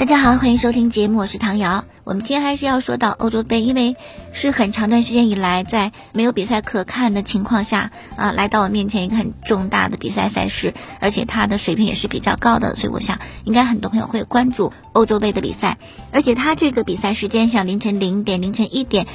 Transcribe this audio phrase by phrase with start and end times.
[0.00, 1.84] 大家好，欢迎收听节目，我是唐瑶。
[2.04, 3.96] 我们今天还是要说到欧洲杯，因为
[4.32, 15.76] 是很长段时间以来在没有比赛可看的情况下啊，来到我面前一个很重大的比赛赛事，而且它的水平也是比较高的，所以我想应该很多朋友会关注欧洲杯的比赛。
[16.12, 19.06] 而且它这个比赛时间像凌晨零点、凌晨一点，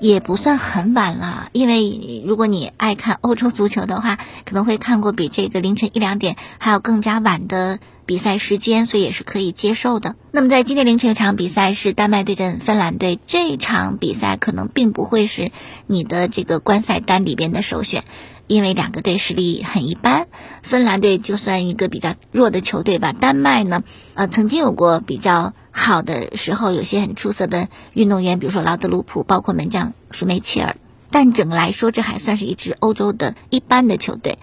[0.00, 1.48] 也不算很晚了。
[1.52, 7.78] 因为如果你爱看欧洲足球的话，可能会看过比这个凌晨一两点还要更加晚的。
[8.06, 10.16] 比赛时间，所以也是可以接受的。
[10.32, 15.52] 那么在今天凌晨一场比赛是丹麦对阵芬兰队，这场比赛可能并不会是
[15.86, 18.02] 你的这个观赛单里边的首选，
[18.50, 20.26] 因为两个队实力很一般。
[20.62, 30.76] 芬兰队就算一个比较弱的球队吧，丹麦呢，呃，曾经有过比较好的时候，有些很出色的运动员，比如说劳德鲁普，包括门将舒梅切尔。
[31.10, 34.38] 但整个来说，这还算是一支欧洲的一般的球队。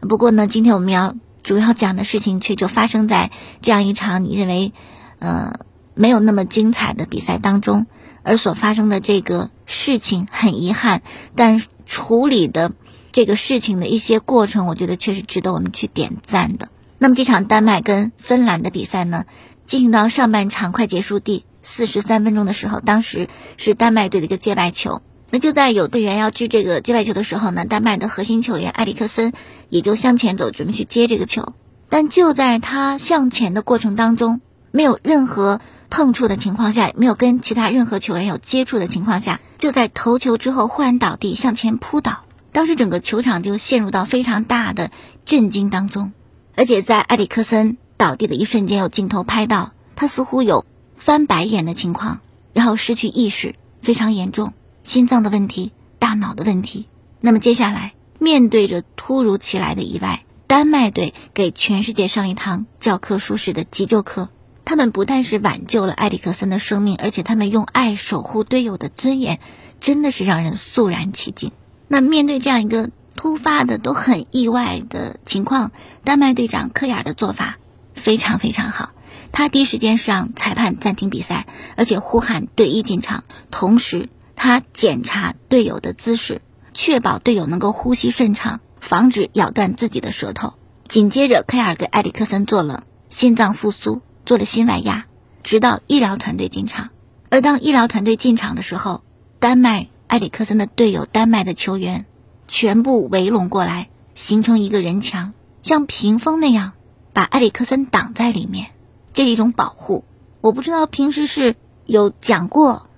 [0.00, 1.14] 不过呢，今天我们要。
[1.44, 3.30] 主要讲的事情却就发生在
[3.60, 4.72] 这样一场你认为，
[5.18, 5.52] 呃，
[5.92, 7.84] 没有那么精彩的比赛当中，
[8.22, 11.02] 而所发生的这个事情很遗憾，
[11.36, 12.72] 但处理的
[13.14, 16.68] 这个事情的一些过程，我觉得确实值得我们去点赞的。
[16.98, 19.24] 那么这场丹麦跟芬兰的比赛呢，
[19.66, 25.00] 进行到上半场快结束第四十三分钟的时候，当时是丹麦队的一个界外球。
[25.30, 29.32] 那就在有队员要掷这个接外球的时候呢，丹麦的核心球员埃里克森
[29.68, 31.52] 也就向前走，准备去接这个球。
[31.88, 34.40] 但就在他向前的过程当中，
[34.72, 42.24] 没有任何碰触的情况下，没有跟其他任何球员有接触的情况下，就在投球之后忽然倒地，向前扑倒。
[42.54, 44.92] 当时整个球场就陷入到非常大的
[45.26, 46.12] 震惊当中。
[46.54, 50.64] 而且在埃里克森倒地的一瞬间，有镜头拍到他似乎有
[50.96, 52.20] 翻白眼的情况，
[52.52, 54.52] 然后失去意识，非常严重。
[54.84, 56.86] 心脏的问题，大脑的问题。
[57.20, 64.28] 那么接下来，面对着突如其来的意外，丹麦队给全世界上了一堂教科书式的急救课。
[64.64, 69.40] 他们不但是挽救了埃里克森的生命，而且他们用爱守护队友的尊严，
[69.80, 71.50] 真的是让人肃然起敬。
[71.88, 75.72] 那面对这样一个突发的、都很意外的情况，
[76.04, 77.58] 丹麦队长科雅的做法
[77.94, 78.90] 非常非常好。
[79.32, 81.46] 他第一时间是让裁判暂停比赛，
[81.76, 84.08] 而且呼喊队医进场，同时。
[84.36, 86.42] 他检查队友的姿势，
[86.74, 90.54] 确保队友能够呼吸顺畅，防止咬断自己的舌头。
[90.88, 95.06] 紧接着，凯尔给埃里克森做了心脏复苏，做了心外压，
[95.44, 96.90] 直到医疗团队进场。
[97.30, 99.04] 而当医疗团队进场的时候，
[99.38, 102.06] 丹麦埃里克森的队友、丹麦的球员
[102.46, 106.74] 全部围拢过来，形成一个人墙，像屏风那样
[107.12, 108.68] 把埃里克森挡在里面。
[109.12, 110.04] 这是一种保护。
[110.40, 112.88] 我不知道平时是有讲过。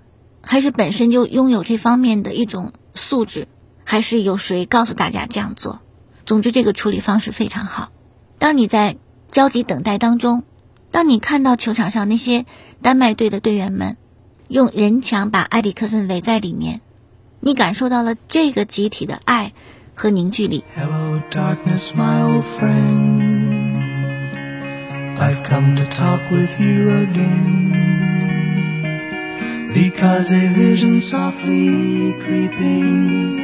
[0.42, 3.48] 还是本身就拥有这方面的一种素质，
[3.82, 5.80] 还是有谁告诉大家这样做？
[6.26, 7.88] 总之，这个处理方式非常好。
[8.38, 8.98] 当你在
[9.30, 10.44] 焦急等待当中，
[10.90, 12.44] 当你看到球场上那些
[12.82, 13.96] 丹麦队的队员们
[14.48, 16.82] 用人墙把埃里克森围在里面，
[17.46, 19.52] 你感受到了这个集体的爱
[19.94, 20.64] 和凝聚力。
[20.74, 23.86] Hello, darkness, my old friend.
[25.16, 27.86] I've come to talk with you again.
[29.76, 33.36] because a vision softly creeping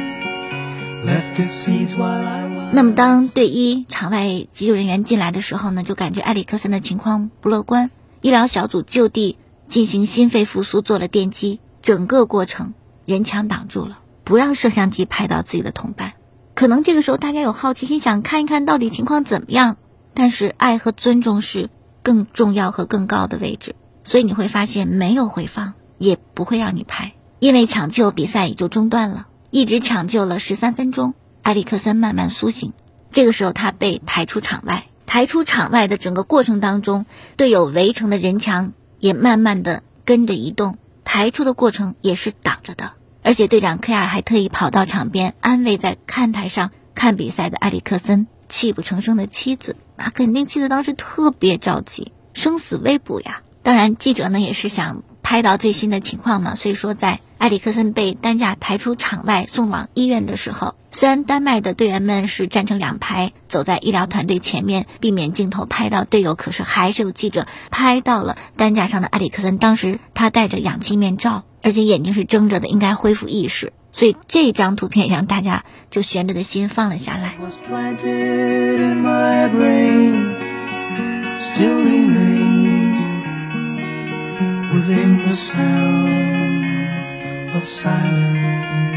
[1.05, 2.43] left its seeds while i
[2.73, 7.91] 那么当队医场外急救人员进来的时候呢就感觉埃里克森的情况不乐观
[8.21, 9.37] 医疗小组就地
[9.67, 12.73] 进行心肺复苏做了电击整个过程
[13.05, 16.13] 人墙挡住了不让摄像机拍到自己的同伴。
[16.55, 19.77] 可能这个时候大家有好奇心想看一看到底情况怎么样。
[20.15, 21.71] 但是爱和尊重是
[22.03, 32.73] 更重要和更高的位置所以你会发现没有回放也不会让你拍，因为抢救比赛也就中断了，一直抢救了十三分钟，埃里克森慢慢苏醒。
[33.11, 37.05] 这个时候他被抬出场外，抬出场外的整个过程当中，
[37.37, 40.77] 队友围成的人墙也慢慢的跟着移动，
[41.13, 42.93] 排出的过程也是挡着的。
[43.21, 53.43] 而且队长科尔还特意跑到场边安慰在看台上看比赛的埃里克森泣不成声的妻子，那肯定妻子当时特别着急，生死未卜呀。
[53.61, 55.03] 当然记者呢也是想。
[55.23, 69.57] 拍到最新的情况嘛，所以说在埃里克森被担架抬出场外送往医院的时候，虽然丹麦的队员们是站成两排走在医疗团队前面，避免镜头拍到队友，可是还是有记者拍到了担架上的埃里克森。
[69.57, 73.73] 当时他戴着氧气面罩，而且眼睛是睁着的，应该恢复意识。
[73.91, 77.35] 所以这张图片让大家就悬着的心放了下来。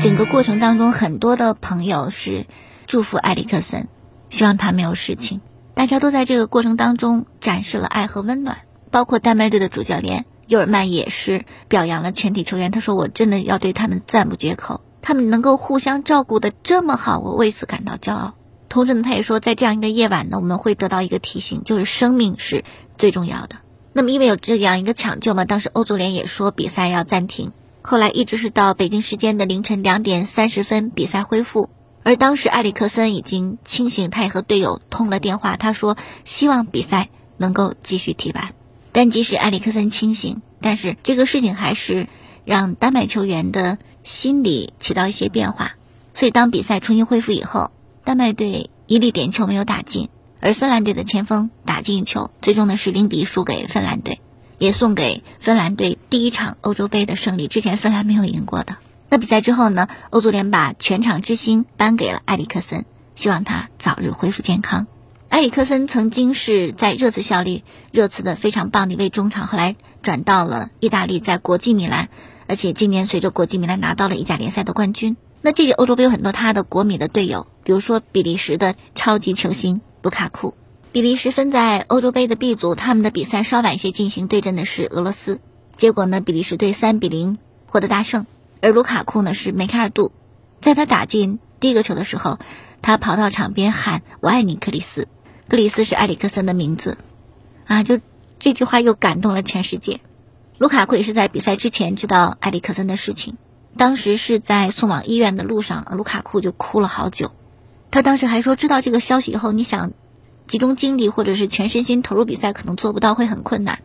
[0.03, 2.47] 整个过程当中，很多的朋友是
[2.87, 3.87] 祝福埃里克森，
[4.29, 5.41] 希望他没有事情。
[5.75, 8.59] 大家都在这个过程当中展示了爱和温暖。
[8.91, 12.71] 包括丹麦队的主教练尤尔曼也是表扬了全体球员。
[12.71, 18.35] 他说：“我真的要对他们赞不绝口，他们能够互相照顾的这么好，我为此感到骄傲。”
[18.69, 22.65] 同时呢，他也说，在这样一个夜晚呢，我们会得到一个提醒，就是生命是
[22.97, 23.56] 最重要的。
[23.97, 27.53] 那么，因为有这样一个抢救嘛，当时欧足联也说比赛要暂停。
[27.81, 31.71] 后来一直是到北京时间的凌晨两点三十分，比赛恢复。
[32.03, 37.09] 而当时埃里克森已经清醒，他也和队友通了电话，他说希望比赛
[37.39, 38.53] 能够继续踢完。
[38.93, 42.07] 但即使埃里克森清醒，但是这个事情还是
[42.45, 45.73] 让丹麦球员的心理起到一些变化。
[46.13, 47.71] 所以当比赛重新恢复以后，
[48.05, 50.11] 丹麦队一粒点球没有打进，
[50.47, 54.21] 而芬兰队的前锋打进一球，最终呢是零比一输给芬兰队。
[54.59, 57.49] 也送给芬兰队第一场欧洲杯的胜利。
[57.49, 58.77] 之前芬兰没有赢过的。
[59.09, 59.89] 那比赛之后呢？
[60.11, 62.85] 欧足联把全场之星颁给了埃里克森，
[63.17, 64.87] 希望他早日恢复健康。
[65.31, 72.09] 埃里克森曾经是在热刺效力，热刺的非常棒的一位中场，后来转到了意大利，在国际米兰，
[72.47, 75.17] 而且今年随着国际米兰拿到了意甲联赛的冠军。
[75.43, 80.55] 那这届欧洲杯有很多他的国米的队友，比如说比利时的超级球星卢卡库。
[80.93, 85.41] 比利时分在欧洲杯的 B 组，他们的比赛稍晚一些进行，对阵的是俄罗斯。
[85.75, 87.37] 结果呢，比利时队三比零
[87.67, 88.25] 获得大胜。
[88.62, 90.12] 而卢卡库呢是梅开二度，
[90.61, 92.38] 在他打进第一个球的时候，
[92.82, 95.08] 他跑到场边喊“我爱你，克里斯”。
[95.50, 96.99] 克里斯是埃里克森的名字，
[97.67, 97.99] 啊，就
[98.38, 99.99] 这句话又感动了全世界。
[100.59, 103.37] 卢卡库也是在比赛之前知道埃里克森的事情，
[103.76, 107.32] 当时是在送往医院的路上，卢卡库就哭了好久。
[107.97, 109.93] 他当时还说，知道这个消息以后，你想。
[110.47, 113.79] 集中精力或者是全身心投入比赛，可能做不到，会很困难。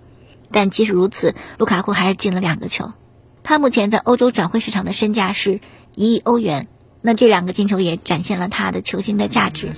[0.52, 2.92] 但即使如此，卢卡库还是进了两个球。
[3.42, 5.62] 他目前在欧洲转会市场的身价是
[5.96, 6.68] 一亿欧元。
[7.02, 9.72] 那这两个进球也展现了他的球星的价值。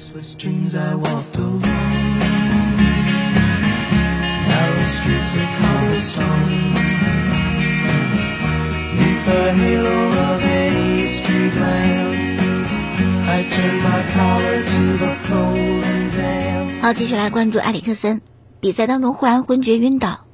[16.81, 18.21] 好，接下来关注埃里克森。
[18.59, 20.25] 比赛当中忽然昏厥晕倒，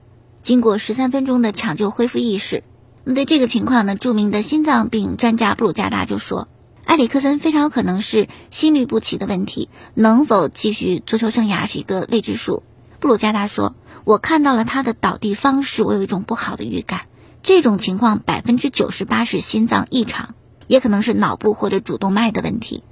[0.42, 2.64] 经过十三分钟的抢救恢复意识。
[3.04, 6.48] 那对这个情况呢，著名的心脏病专家布鲁加达就说，
[6.86, 12.64] 埃里克森非常有可能是心律不齐的问题，能否继续足球生涯是一个未知数。
[13.00, 17.02] 布鲁加达说：“我看到了他的倒地方式，我有一种不好的预感。
[17.44, 20.36] 这种情况百分之九十八是心脏异常，
[20.70, 22.84] 也可能是脑部或者主动脉的问题，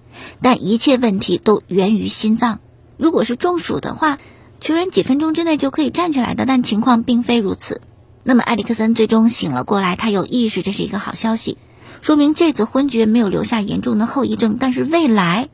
[0.42, 2.60] 但一切问题都源于心脏。”
[2.98, 4.18] 如果是中暑的话，
[4.60, 7.82] 球员几分钟之内就可以站起来的，但情况并非如此。
[8.24, 11.60] 那么埃里克森最终醒了过来，他有意识，这是一个好消息，
[12.02, 14.58] 说明这次昏厥没有留下严重的后遗症。
[14.60, 15.50] 但是未来，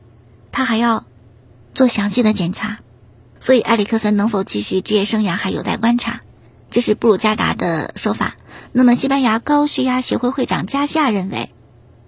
[0.50, 1.04] 他还要
[1.74, 2.78] 做详细的检查，
[3.38, 6.22] 所以埃里克森能否继续职业生涯还有待观察。
[6.70, 8.36] 这是布鲁加达的说法。
[8.72, 11.50] 那么西班牙高血压协会会长加西亚认为，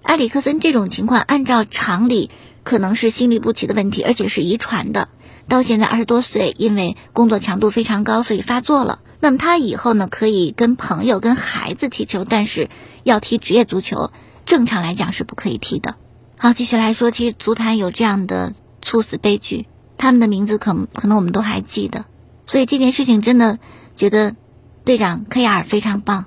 [0.06, 2.31] 埃里克森这种情况按照常理
[2.62, 5.08] 可能是心律不齐的问题，而且是遗传的。
[5.49, 9.00] 到现在二十多岁，因为工作强度非常高，所以发作了。
[9.19, 12.69] 那么他以后呢，可以跟朋友、跟孩子踢球，但是
[13.03, 14.12] 要踢职业足球，
[14.44, 15.97] 正常来讲是不可以踢的。
[16.38, 19.67] 好，继续来说，其实足坛有这样的猝死悲剧，
[19.99, 22.05] 他们的名字可可能我们都还记得。
[22.47, 23.59] 所以这件事情真的
[23.97, 24.37] 觉得
[24.85, 26.26] 队长科亚尔非常棒，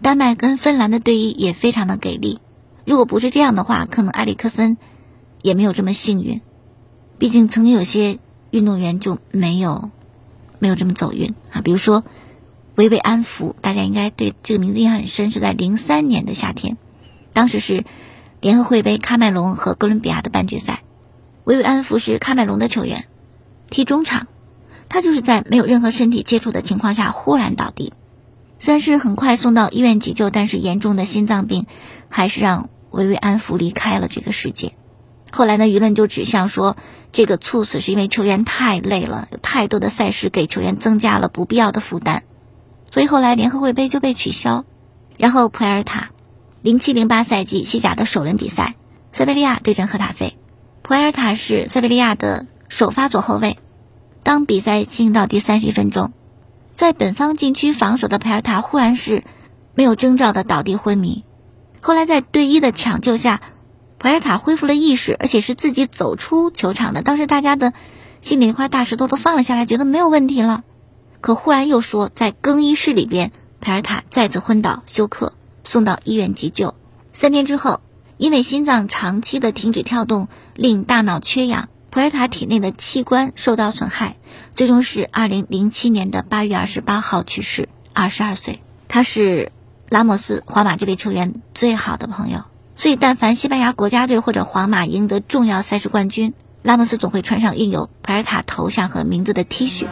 [0.00, 2.40] 丹麦跟芬兰的队医也非常的给力。
[2.84, 4.76] 如果不是这样的话，可能埃里克森
[5.42, 6.40] 也没有这么幸运。
[7.18, 8.18] 毕竟曾经有些。
[8.52, 9.90] 运动员就没有
[10.58, 12.04] 没有这么走运啊，比如说
[12.74, 16.76] 维维安福，大家应该对这个名字印象很深，是在零三年的夏天，
[17.32, 17.86] 当时是
[18.42, 20.82] 联合会杯喀麦隆和哥伦比亚的半决赛，
[21.44, 23.06] 维维安福是喀麦隆的球员，
[23.70, 24.26] 踢中场，
[24.90, 27.94] 他就是在没有任何身体接触的情况下忽然倒地，
[28.60, 31.64] 虽然是很快送到医院急救，但是严重的心脏病
[32.10, 34.74] 还是让维维安福离开了这个世界。
[35.32, 36.76] 后来呢，舆论就指向说，
[37.10, 42.22] 这个猝死是因为球员太累了，有太多的赛事给球员增加了不必要的负担，
[42.90, 44.64] 所以后来联合会杯就被取消。
[45.16, 46.10] 然后普埃尔塔，
[46.60, 48.74] 零七零八赛季西甲的首轮比赛，
[49.12, 50.36] 塞维利亚对阵赫塔菲，
[50.82, 53.56] 普埃尔塔是塞维利亚的首发左后卫。
[54.22, 56.12] 当比赛进行到第三十一分钟，
[56.74, 59.24] 在本方禁区防守的普埃尔塔忽然是
[59.74, 61.24] 没有征兆的倒地昏迷，
[61.82, 63.42] 后来在队医的抢救下。
[63.98, 67.02] 普尔塔恢复了意识，而且是自己走出球场的。
[67.02, 67.72] 当时大家的
[68.20, 70.64] 心里一块大石头都放了下来，觉得没有问题了。
[71.20, 76.74] 可忽然又说，在更衣室里边，普尔塔再次昏倒休克，送到医院急救。
[77.12, 77.80] 三天之后，
[78.16, 84.16] 因为心脏长期的停止跳动，令大脑缺氧，普尔塔体内的器官受到损害，
[84.52, 88.58] 最终是二零零七年的八月二十八号去世，二十二岁。
[88.88, 89.52] 他是
[89.92, 92.44] 拉莫斯皇马这位球员最好的朋友，
[92.74, 96.32] 所以但凡西班牙国家队或者皇马赢得重要赛事冠军，
[96.62, 99.86] 拉莫斯总会穿上印有普尔塔头像和名字的 T 恤。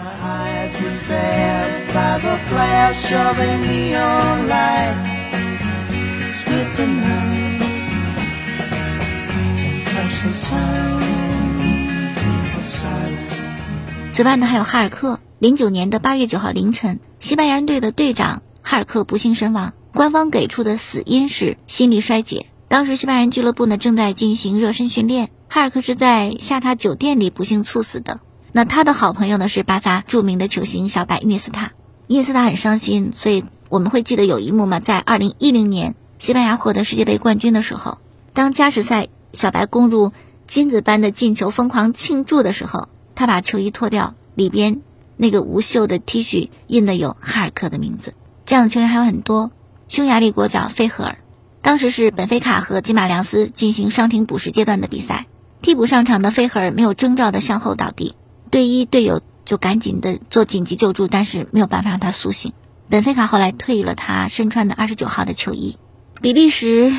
[14.11, 15.21] 此外呢，还有哈尔克。
[15.39, 19.75] 零九年的八月九号凌晨，西班牙队的队长哈尔克不幸身亡。
[19.95, 22.47] 官方给出的死因是心力衰竭。
[22.69, 28.21] 当时西班牙俱乐部呢正在进行热身训练，哈尔克是在下榻酒店里不幸猝死的。
[28.53, 31.73] 那他的好朋友呢是巴萨著名的球星小白伊涅斯塔。
[32.07, 37.99] 伊涅斯塔很伤心，所以我们会记得有一幕嘛，在二零一零年西班牙获得世界杯冠军的时候，
[38.33, 40.13] 当加时赛小白攻入。
[40.47, 44.83] 金子般的进球，疯狂庆祝的时候，他把球衣脱掉，里边
[45.17, 48.15] 那个无袖的 T 恤印的有哈尔克的名字。
[48.47, 49.53] 这样的球员还有很多。
[49.91, 51.19] 匈牙利国脚费赫尔，
[51.63, 55.27] 当时是本菲卡和吉马良斯进行伤停补时阶段的比赛，
[55.63, 58.15] 替补上场的费赫尔没有征兆的向后倒地，
[58.53, 62.53] 队医队友就赶紧的做紧急救助，但是没有办法让他苏醒。
[62.89, 65.77] 本菲卡后来退役了他身穿的二十九号的球衣。
[66.21, 66.95] 比利时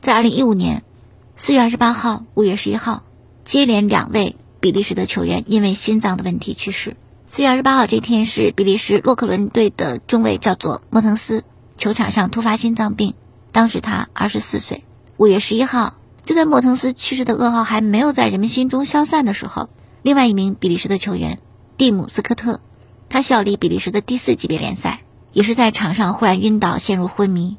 [0.00, 0.84] 在二零一五年。
[1.34, 3.02] 四月二十八号、五月十一号，
[3.44, 6.96] 接连两位比利时的球员因为心脏的问题去世。
[7.26, 11.42] 四月二十八号这天是比利时洛克伦队的中卫叫做莫腾斯，
[11.82, 13.14] 球场上突发心脏病，
[13.50, 14.84] 当时他二十四岁。
[15.16, 19.68] 五月十一号，就在莫腾斯去世的噩耗还没有在人们心中消散的时候，
[20.00, 21.40] 另外一名比利时的球员
[21.76, 22.60] 蒂姆斯科特，
[23.08, 25.00] 他效力比利时的第四级别联赛，
[25.32, 27.56] 也是在场上忽然晕倒，陷入昏迷。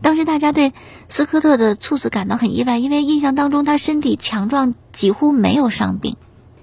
[0.00, 0.72] 当时大家对
[1.10, 6.16] 斯科特的猝死感到很意外，因为印象当中他身体强壮，几乎没有伤病。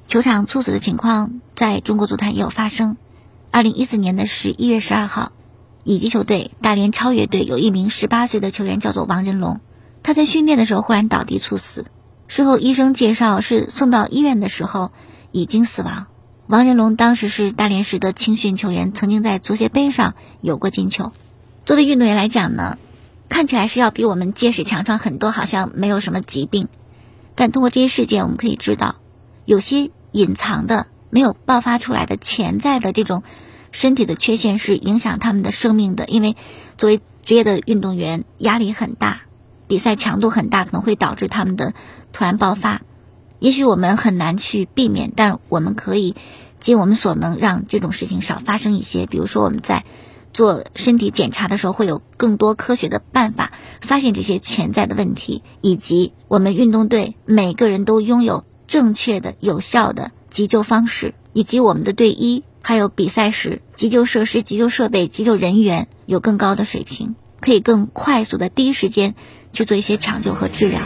[0.08, 2.98] 球场猝死的情况在中国足坛也有发生。
[3.52, 5.32] 二零一四年的十一月十二号，
[5.86, 9.60] 乙级球队大连超越队有一名十八岁的球员叫做王仁龙，
[10.02, 11.86] 他在训练的时候忽然倒地猝死。
[12.28, 14.92] 事后医生介绍是送到医院的时候
[15.32, 16.08] 已经死亡。
[16.48, 21.12] 王仁龙当时是大连市的青训球员，曾经在足协杯上有过进球。
[21.66, 22.78] 作为运动员来讲呢？
[23.28, 26.68] 看起来是要比我们结实强壮很多，好像没有什么疾病。
[27.36, 28.96] 但通过这些事件，我们可以知道，
[29.44, 33.24] 有些隐藏的、没有爆发出来的潜在的这种
[33.74, 36.06] 身体的缺陷是影响他们的生命的。
[36.06, 36.38] 因为
[36.78, 39.24] 作为职业的运动员，压力很大，
[39.68, 41.74] 比赛强度很大，可能会导致他们的
[42.14, 42.82] 突然爆发。
[43.40, 46.16] 也许我们很难去避免，但我们可以
[46.62, 49.06] 尽我们所能让这种事情少发生一些。
[49.06, 49.84] 比如说，我们在。
[50.34, 69.16] 做身体检查的时候，会有更多科学的办法发现这些潜在的问题，以及我们运动队每个人都拥有正确的、有效的急救方式，以及我们的队医还有比赛时急救设施、急救设备、急救人员有更高的水平，可以更快速的第一时间
[69.52, 70.80] 去做一些抢救和治疗。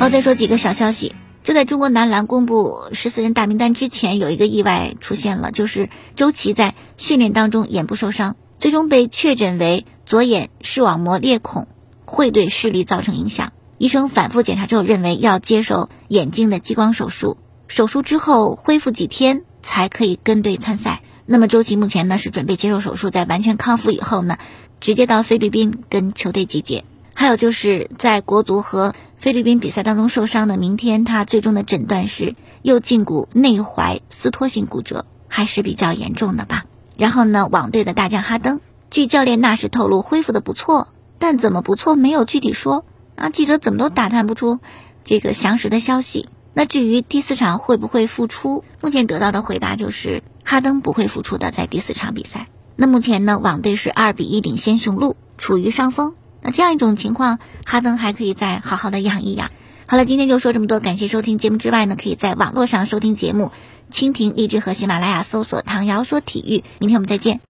[0.00, 1.14] 好，再说几个小消息。
[1.44, 11.66] 就在中国男篮公布十四人大名单之前，有一个意外出现了，就是周琦在训练当中眼部受伤，最终被确诊为左眼视网膜裂孔，
[12.04, 13.52] 会对视力造成影响。
[13.78, 21.02] 医生反复检查之后，认为要接受眼睛的激光手术，手术之后恢复几天才可以跟队参赛。
[21.26, 24.38] 那么周琦目前呢是准备接受手术，在完全康复以后呢，
[24.80, 26.84] 直接到菲律宾跟球队集结。
[27.14, 36.64] 还有就是在国足和菲律宾比赛当中受伤的，明天他最终的诊断是右胫骨内踝撕脱性骨折，还是比较严重的吧。
[36.96, 38.60] 然后呢，网队的大将哈登，
[38.94, 40.86] 据教练纳什透露，恢复的不错，
[41.18, 42.84] 但怎么不错没有具体说
[43.16, 44.60] 啊，记者怎么都打探不出
[45.04, 46.28] 这个详实的消息。
[46.52, 52.46] 那至于第四场会不会复出，目前得到的回答就是哈登不会复出的，在第四场比赛。
[52.76, 56.14] 那目前呢，网队是二比一领先雄鹿，处于上风。
[56.40, 59.50] 那这样一种情况，哈登还可以再好好的养一养。
[59.86, 63.50] 好了，今天就说这么多，感谢收听节目之外呢，可以在网络上收听节目，
[63.90, 66.62] 蜻蜓、荔枝和喜马拉雅搜索“唐瑶说体育”。
[66.78, 67.40] 明天我们再见。